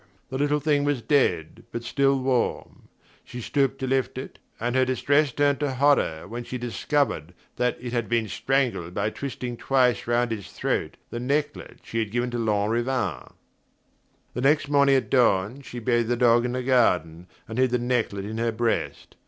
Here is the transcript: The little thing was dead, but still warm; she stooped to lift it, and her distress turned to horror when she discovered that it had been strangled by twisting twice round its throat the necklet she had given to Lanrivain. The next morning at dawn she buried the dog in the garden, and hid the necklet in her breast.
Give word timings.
The 0.31 0.37
little 0.39 0.59
thing 0.59 0.83
was 0.83 1.03
dead, 1.03 1.63
but 1.71 1.83
still 1.83 2.17
warm; 2.19 2.87
she 3.23 3.39
stooped 3.39 3.77
to 3.81 3.85
lift 3.85 4.17
it, 4.17 4.39
and 4.59 4.75
her 4.75 4.83
distress 4.83 5.31
turned 5.31 5.59
to 5.59 5.75
horror 5.75 6.27
when 6.27 6.43
she 6.43 6.57
discovered 6.57 7.35
that 7.57 7.77
it 7.79 7.93
had 7.93 8.09
been 8.09 8.27
strangled 8.27 8.95
by 8.95 9.11
twisting 9.11 9.57
twice 9.57 10.07
round 10.07 10.33
its 10.33 10.51
throat 10.51 10.97
the 11.11 11.19
necklet 11.19 11.81
she 11.83 11.99
had 11.99 12.09
given 12.09 12.31
to 12.31 12.39
Lanrivain. 12.39 13.31
The 14.33 14.41
next 14.41 14.69
morning 14.69 14.95
at 14.95 15.11
dawn 15.11 15.61
she 15.61 15.77
buried 15.77 16.07
the 16.07 16.17
dog 16.17 16.45
in 16.45 16.53
the 16.53 16.63
garden, 16.63 17.27
and 17.47 17.59
hid 17.59 17.69
the 17.69 17.77
necklet 17.77 18.25
in 18.25 18.39
her 18.39 18.51
breast. 18.51 19.15